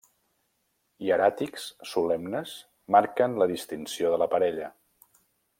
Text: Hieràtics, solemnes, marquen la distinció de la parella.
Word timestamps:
Hieràtics, 1.07 1.67
solemnes, 1.91 2.55
marquen 2.97 3.39
la 3.43 3.51
distinció 3.55 4.15
de 4.15 4.23
la 4.23 4.33
parella. 4.37 4.75